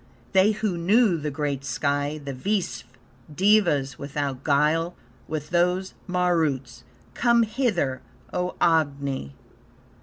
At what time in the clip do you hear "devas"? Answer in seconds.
3.35-3.99